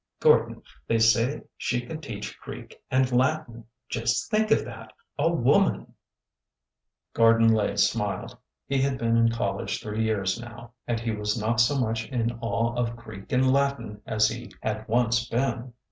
[0.19, 3.65] ''Gordon, they say she can teach Greek and Latin!
[3.87, 5.93] Just think of that 1 A woman 1"
[7.13, 8.35] Gordon Lay smiled.
[8.65, 12.31] He had been in college three years now, and he was not so much in
[12.41, 15.71] awe of Greek and Latin as he had once been.